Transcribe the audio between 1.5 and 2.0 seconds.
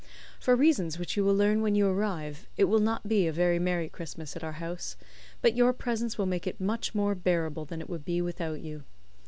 when you